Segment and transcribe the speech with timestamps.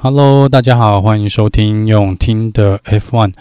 [0.00, 3.32] Hello，大家好，欢迎收听用听的 F1。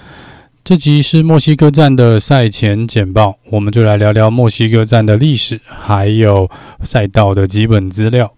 [0.64, 6.50] 这集是墨西哥站的赛前简报，我们就来聊聊墨西哥站的历史，还有
[6.82, 8.34] 赛道的基本资料。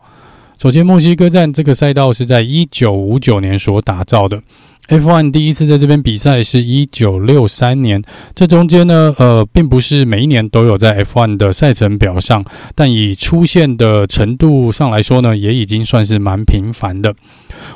[0.61, 4.41] 首先，墨西哥站这个赛道是在一九五九年所打造的。
[4.89, 8.03] F1 第一次在这边比赛是一九六三年，
[8.35, 12.43] 这中间呢，呃，并不是每一年都有在 F1 的赛程表上，
[12.75, 17.15] 但以出现的程度上来说呢，也已经算是蛮频繁的。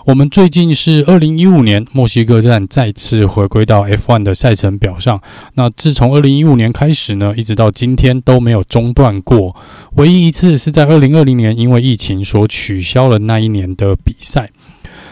[0.05, 5.21] 我们最近是二零一五年墨西哥站再次回归到 F1 的赛程表上，
[5.53, 9.55] 那自从二零一五年开始呢，一直到今天都没有中断过，
[9.95, 14.49] 唯一一次是在二零二零年因为疫情所取消了那一年的比赛。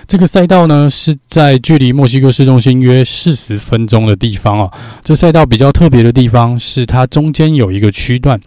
[0.08, 4.70] 这个赛道呢，是在距离墨西哥市中心约四十分钟的地方哦。
[5.02, 8.38] 这赛道比较特别的地方是，它中间有一个区段。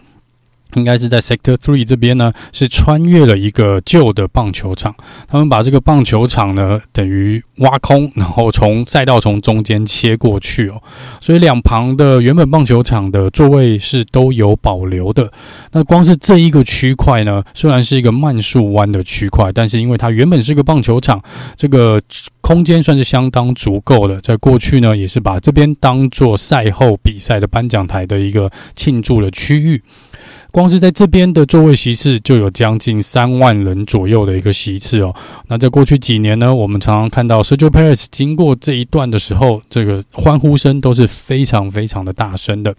[0.75, 4.93] 应该是在 Sector Three 这边呢，是穿越了一个旧的棒球场。
[5.27, 10.81] 他们把这个棒球场呢，等于挖空，然后从赛道从中间切过去哦。
[11.19, 15.31] 所以两旁的原本棒球场的座位是都有保留的。
[15.71, 21.21] 那光是这一个区块呢，虽然是一个慢速弯的区块，但是因为它原本是个棒球场，
[21.55, 22.01] 这个
[22.41, 24.19] 空间算是相当足够的。
[24.21, 29.81] 在过去呢，也是把这边当做赛后比赛的颁奖台的一个庆祝的区域。
[30.55, 35.13] 光是在这边的座位席次就有将近三万人左右的一个席次哦。
[35.49, 42.73] 那在过去几年呢，我们常常看到 Sergio Perez 经过这一段的时候，这个欢呼声都是非常非常的大声的。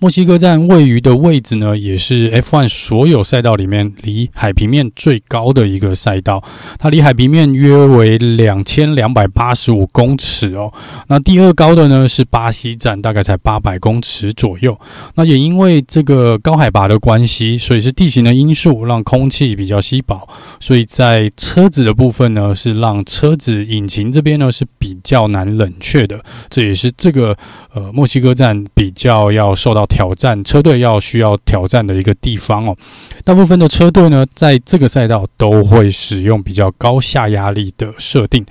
[0.00, 6.42] 墨西哥站位于的位置呢，也是 F1 所有赛道里面离海平面最高的一个赛道。
[6.78, 10.72] 它离海平面约为两千两百八十五公尺哦。
[11.06, 14.78] 那第二高的呢是巴西站，大概才八百公尺左右。
[15.14, 20.28] 那也因为这个高海拔的关系，所以是地形的因素，让空气比较稀薄。
[20.60, 26.20] 所以在车子的部分呢，是让车子引擎这边呢是比较难冷却的。
[26.50, 27.34] 这也是这个
[27.72, 29.83] 呃墨西哥站比较要受到。
[29.86, 32.76] 挑战车队要需要挑战的一个地方哦，
[33.24, 38.44] 大部分的车队呢，在这个赛道都会使用比较高下压力的设定。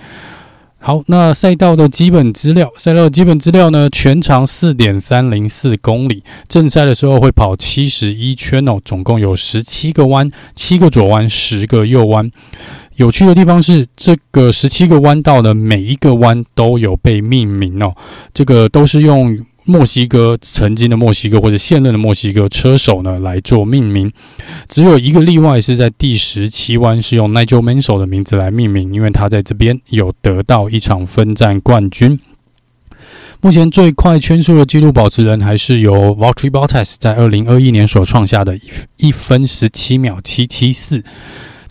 [0.79, 12.29] 好，那赛道的基本资料，赛道的基本资料呢，全长四点三零四公里，正赛的时候会跑七十一圈哦，总共有十七个弯，七个左弯，十个右弯。
[12.97, 17.95] 有趣的地方是，这个十七个弯道的每一个弯都有被命名哦，
[18.33, 19.45] 这个都是用。
[19.65, 24.11] 墨西哥曾经的墨西哥或者现任的墨西哥车手呢来做命名，
[24.67, 32.19] 只有一个例外是在第十七弯是用 Nigel Mansell 的名字来命名，因为他在这边有得到一场分站冠军。
[33.41, 38.61] 目前最快圈速的纪录保持人还是由 Valtteri Bottas 在二零二一年所创下的一
[38.97, 41.03] 一分十七秒七七四。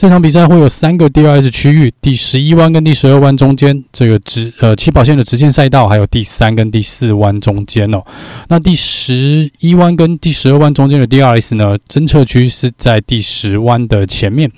[0.03, 8.03] 这场比赛会有三个 DRS 区域，第十一弯跟第十二弯中间这个直呃起跑线的直线赛道，还有第三跟第四弯中间哦。
[8.49, 14.51] 那第十一弯跟第十二弯中间的 DRS 呢，侦测区是在第十弯的前面。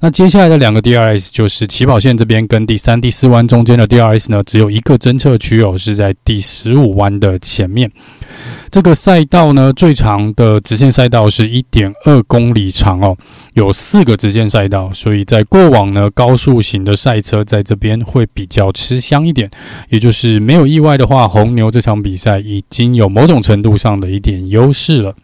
[0.00, 7.92] 那接下来的两个 DRS 就是起跑线这边跟第三、第四弯中间的 DRS 呢，只有一个侦测区哦，是在第十五弯的前面。
[8.70, 13.16] 这个赛道呢，最长的直线赛道是一点二公里长哦，
[13.56, 19.50] 有四个直线赛道，所以在过往呢，高速型的赛车在这边会比较吃香一点。
[19.88, 25.14] 也就是没有意外的话，红牛这场比赛已经有某种程度上的一点优势了。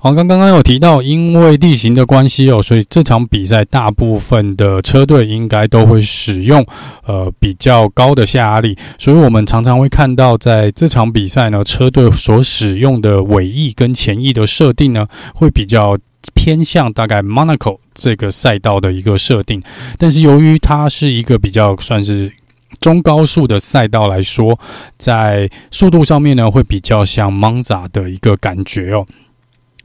[0.00, 6.66] 好，刚刚刚有提到，因为地形的关系哦，所以这场比赛大部分的车队应该都会使用
[7.06, 15.96] 呃比较高的下压力，所以我们常常会看到，在这场比赛呢，车队所使用的尾翼跟前翼的设定呢，会比较
[16.34, 19.62] 偏向大概 Monaco 这个赛道的一个设定，
[19.98, 22.32] 但是由于它是一个比较算是
[22.78, 24.58] 中高速的赛道来说，
[24.98, 29.06] 在速度上面呢，会比较像 Monza 的一个感觉哦。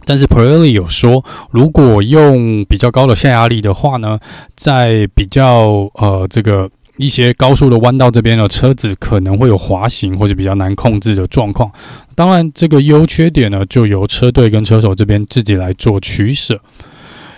[0.05, 4.19] 但是 Pirelli 有说，如果用比较高的下压力的话呢，
[4.55, 11.71] 在比较呃这个一些高速的弯道这边呢，车子可能会有滑行或者比较难控制的状况。
[12.15, 16.59] 当然，这个优缺点呢，就由车队跟车手这边自己来做取舍。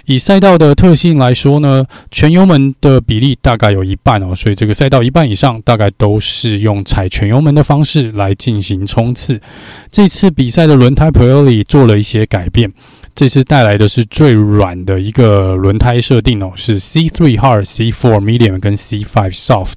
[0.05, 9.41] 以赛道的特性来说呢，全油门的比例大概有一半哦，所以这个赛道一半以上大概都是用踩全油门的方式来进行冲刺。
[9.91, 12.71] 这次比赛的轮胎 Pirelli 做了一些改变，
[13.17, 19.73] 这次带来的是最软的一个轮胎设定哦，是 C3 Hard、C4 Medium 跟 C5 Soft，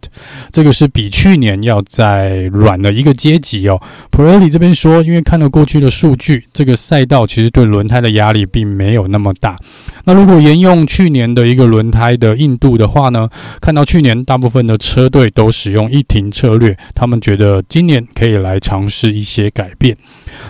[0.52, 3.80] 这个是比去年要再软的一个阶级哦。
[4.10, 9.56] Pirelli 这边说，因为看了过去的数据，这个赛道其实对轮胎的压力并没有那么大。
[10.04, 13.26] 那如果沿用去年的一个轮胎的硬度的话呢，
[13.62, 19.96] 看到去年大部分的车队都使用一停策略，他们觉得今年可以来尝试一些改变。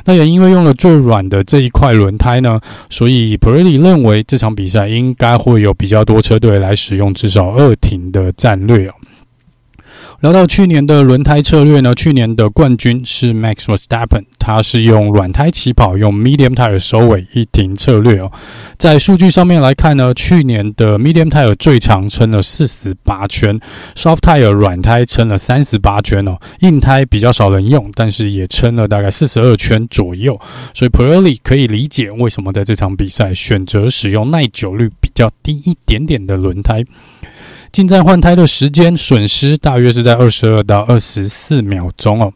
[0.05, 8.95] 那也因为用了最软的这一块轮胎呢，所以 p r e t t y 认为这场比赛应该会有比较多车队来使用至少二停的战略哦。
[10.21, 18.31] 聊到去年的轮胎策略呢，去年的冠军是 Max Verstappen，他是用软胎起跑，用 Medium Tire 收尾一停策略哦。
[18.77, 23.59] 在数据上面来看呢，去年的 Medium Tire 最长撑了四十八圈
[23.97, 30.39] ，Soft Tire 软胎撑了三十八圈哦，硬胎比较少人用，但是也撑了大概四十二圈左右。
[30.75, 36.85] 所以 Pirelli 可以理解为什么在这场比赛选择使用耐久率比较低一点点的轮胎。
[37.73, 42.33] 进站换胎的时间损失大约是在二十二到二十四秒钟哦。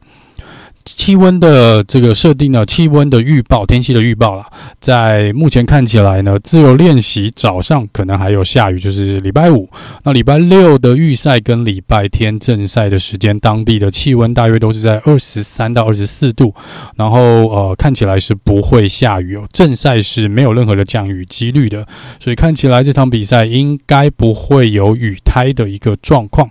[0.84, 4.46] 气温的这个设定呢，气温的预报，天气的预报啦，
[4.78, 9.68] 在目前看起来呢，自由练习早上可能还有下雨，就是礼拜五。
[10.02, 16.54] 那礼拜六的预赛跟礼拜天正赛的时间，当地的气温大约都是在二十三到二十四度，
[16.96, 19.48] 然后呃，看起来是不会下雨哦。
[19.52, 21.86] 正赛是没有任何的降雨几率的，
[22.20, 26.50] 所以看起来这场比赛应该不会有雨胎的一个状况。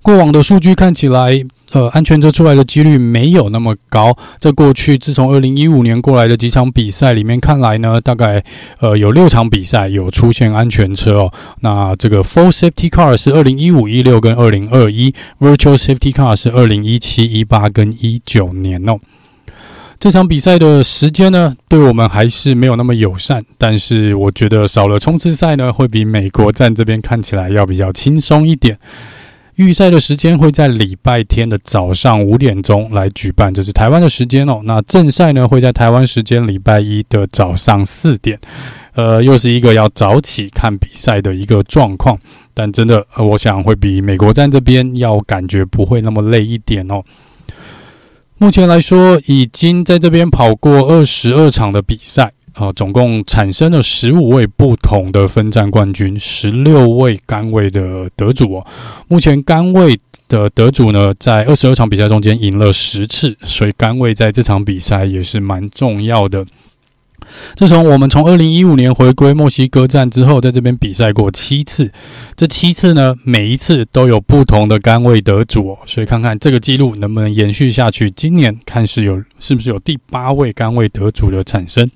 [0.00, 1.44] 过往的数据看起来。
[1.74, 4.16] 呃，安全车出来的几率没有那么高。
[4.38, 8.42] 在过去，自从二零一五年过来的几场比赛里面看来呢，大概
[8.78, 11.32] 呃有六场比赛有出现安全车哦。
[11.60, 18.96] 那这个 Full Safety Car 是二零一五、一六跟二零二一，Virtual Safety Car 是二零一七、一八跟一九年哦。
[19.98, 28.78] 这场比赛的时间呢，对我们还是没有那么友善，但是我觉得少了冲刺赛呢，会比美国站这边看起来要比较轻松一点。
[29.56, 34.60] 预赛的时间会在礼拜天的早上五点钟来举办，这是台湾的时间哦。
[34.64, 38.38] 那正赛呢会在台湾时间礼拜一的早上四点，
[38.94, 42.18] 呃，又是一个要早起看比赛的一个状况。
[42.52, 47.02] 但真的，我想会比美国站这边要感觉不会那么累一点哦。
[48.38, 52.33] 目前来说，已经在这边跑过二十二场的比赛。
[52.54, 58.66] 啊，总共产生了十五位不同的分站冠军，十六位杆位的得主哦。
[59.08, 59.98] 目前杆位
[60.28, 66.46] 的得主呢，在二十二场比赛中间赢了十次，所以杆位在这场比赛也是蛮重要的。
[67.56, 71.90] 自从我们从二零一五年回归墨西哥站之后，在这边比赛过七次，
[72.36, 75.78] 这七次呢，每一次都有不同的杆位得主哦。
[75.86, 78.10] 所以看看这个记录能不能延续下去。
[78.10, 81.90] 今年看是有是不是有第八位杆位得主的产生。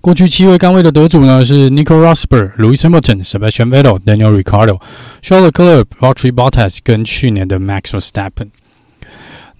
[0.00, 4.80] 过去七位杆位的得主呢，是 Nico Rosberg、Louis Hamilton、Sebastian Vettel、Daniel Ricciardo、
[5.22, 8.48] Charles Leclerc、Valtteri Bottas 跟去年的 Max Verstappen。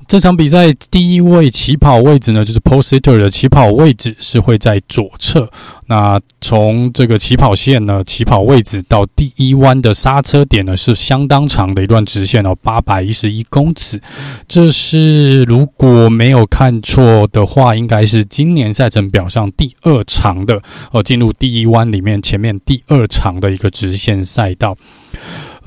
[0.09, 5.51] 这场比赛第一位起跑位置呢，就是 Pole Sitter 的起跑位置是会在左侧。
[5.85, 14.01] 那从这个起跑线呢，起跑位置到第一弯的刹车点呢，是相当长的一段直线哦，八百一十一公尺。
[14.49, 24.75] 这是如果没有看错的话，应该是今年赛程表上第二长的哦，进入第一弯里面前面第二长的一个直线赛道。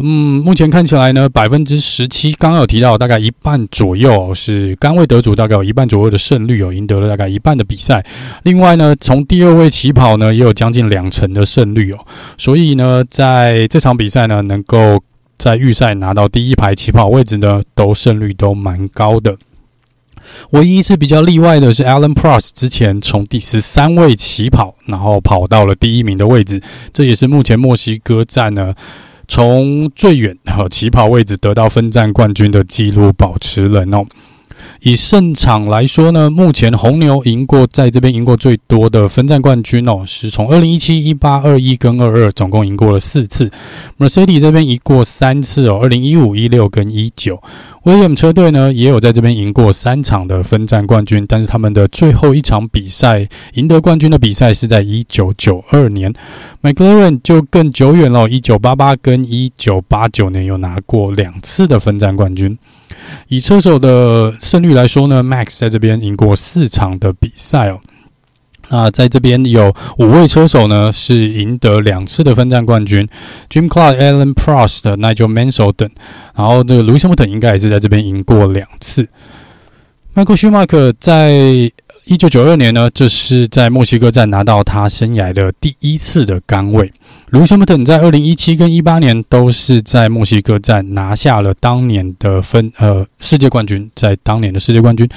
[0.03, 8.03] 嗯，目前看起来呢，百分之十七，刚刚有提到，大概一半左右是杆位得主，大概有一半左右的胜率有赢得了大概一半的比赛。
[8.43, 11.99] 另外呢，从第二位起跑呢，也有将近两成的胜率哦。
[12.37, 14.99] 所以呢，在这场比赛呢，能够
[15.37, 19.37] 在预赛拿到第一排起跑位置呢，都胜率都蛮高的。
[20.51, 26.61] 唯一一次比较例外的是 Alain Prost 之前从第十三位起跑，然后跑到了第一名的位置，
[26.93, 28.73] 这也是目前墨西哥站呢。
[29.31, 34.03] 从最远和起跑位置得到分站冠军的记录保持人哦。
[34.83, 43.51] 以胜场来说呢，目前红牛赢过，在这边赢过最多的分站冠军哦，是从二零一七、一八、二一跟二二，总共赢过了四次。
[43.99, 47.39] Mercedes 这边赢过三次哦，二零一五、一六跟一九。
[47.83, 56.11] Williams 车队呢，也有在这边赢过三场的分站冠军，但是他们的最后一场比赛赢得冠军的比赛是在一九九二年。
[56.63, 62.57] McLaren 就更久远了，一九八八跟一九八九年有拿过两次的分站冠军。
[63.27, 67.79] 以车手的胜率来说呢，Max 在这边赢过四场的比赛哦。
[68.69, 73.07] 那在这边有五位车手呢，是赢得两次的分站冠军
[73.49, 75.89] ，Jim Clark、Alan Prost、Nigel Mansell 等。
[76.33, 79.07] 然后这个 l o u i s Hamilton 应该也是在这边赢过两次。
[80.15, 81.71] Michael Schumacher 在
[82.05, 86.91] 一九九二年呢，这是在墨西哥站拿到他生涯的第一次的杆位。
[87.29, 95.07] 卢西·汉密尔顿在二零一七跟一八年都是在墨西哥站拿下了当年的分呃世界冠军，在当年的世界冠军。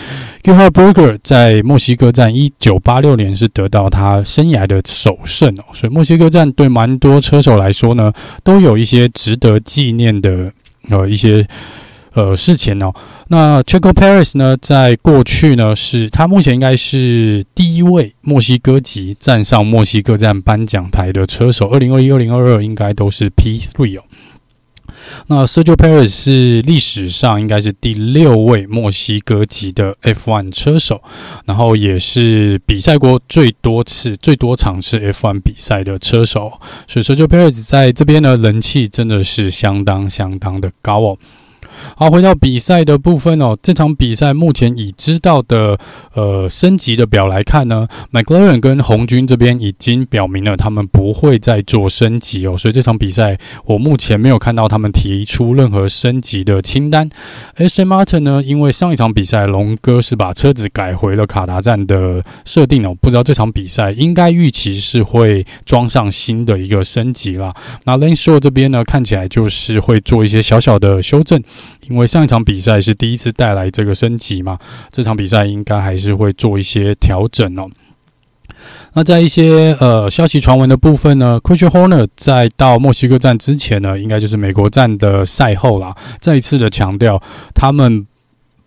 [0.43, 8.13] Gerhard Berger 在墨西哥站一九八六年是得到他生涯的首胜哦，所以墨西哥站对蛮多车手来说呢，
[8.43, 10.53] 都有一些值得纪念的
[10.91, 11.47] 呃一些。
[12.17, 12.95] 呃，事情哦，
[13.29, 24.03] 那 Checo Perez 呢，在过去呢，是他目前应该是第一位墨西哥籍站上墨西哥站颁奖台的车手，二零二一、二零二二应该都是 P3 哦。
[25.27, 31.03] 那 Sergio Perez 是历史上应该是第六位墨西哥籍的 F1 车手，
[31.45, 36.53] 然后也是比赛过最多次、最多场次 F1 比赛的车手，
[36.87, 41.19] 所以 Sergio Perez 在这边呢，人气真的是相当相当的高哦。
[41.97, 43.57] 好，回到比赛的部分哦。
[43.63, 45.79] 这场比赛目前已知道的
[46.15, 52.57] 呃升级的表来看呢，McLaren 跟红军这边已经表明了他们不会再做升级哦。
[52.57, 57.09] 所以这场比赛我目前没有看到他们提出任何升级的清单。
[57.57, 57.83] S.
[57.83, 57.93] M.
[57.93, 67.55] Martin 呢，因为上一场比赛龙哥是把车子改回了卡达站的设定哦，不知道这场比赛应该预期是会装上新的一个升级啦。
[67.85, 71.43] 那 Laneshow 这边呢，看起来就是会做一些小小的修正。
[71.89, 74.59] 因为上一场比赛是第一次带来这个升级嘛，
[74.91, 77.69] 这场比赛应该还是会做一些调整哦。
[78.95, 87.23] 那在一些呃消息传闻的部分呢，Christian Horner 在到墨西哥站之前呢，应该就是美国站的赛后啦，再一次的强调
[87.55, 88.07] 他们。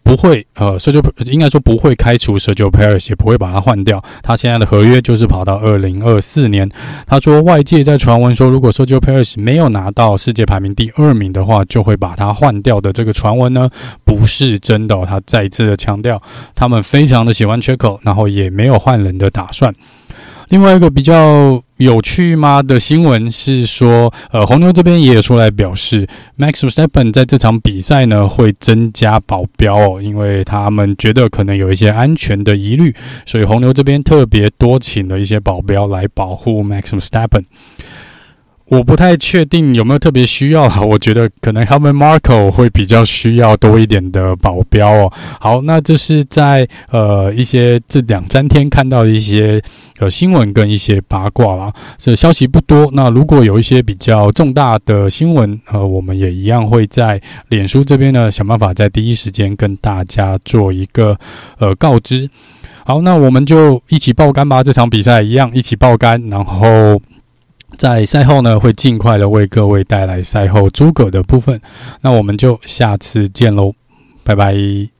[0.08, 4.02] 不会，呃社交应该说不会开除 Sergio Perez，也不会把它换掉。
[4.24, 6.70] 他现在的合约就是跑到二零二四年。
[7.06, 13.70] 他说，外界在传闻说，如果 Sergio Perez 没有拿到世界排名第二名的话，就会把他换掉的这个传闻呢，
[14.06, 15.06] 不是真的。
[15.06, 16.22] 他再一次的强调，
[16.56, 19.76] 他们非常的喜欢缺口然后也没有换人的打算。
[20.50, 37.44] 另外一个比较有趣吗的新闻是说，呃，红牛这边也有出来表示，Max Verstappen 在这场比赛呢会增加保镖哦，因为他们觉得可能有一些安全的疑虑，所以红牛这边特别多请了一些保镖来保护 Max Verstappen。
[38.70, 45.14] 我不太确定有没有特别需要啊， 我觉得可能 Helmut Marko 会比较需要多一点的保镖哦。
[45.40, 49.62] 好，那这是在呃一些这两三天看到的一些
[50.00, 52.90] 呃新闻跟一些八卦啦，这消息不多。
[52.94, 61.18] 那如果有一些比较重大的新闻，呃，我们也一样会在脸书这边呢想办法在第一时间跟大家做一个
[61.58, 62.30] 呃告知。
[62.84, 67.02] 好，那我们就一起爆肝吧，这场比赛一样一起爆肝，然后。
[67.78, 71.60] 在赛后呢，会尽快的为各位带来赛后诸葛的部分。
[72.02, 73.74] 那我们就下次见喽，
[74.24, 74.97] 拜拜。